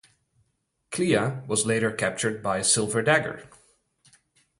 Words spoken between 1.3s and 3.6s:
was later captured by Silver Dagger.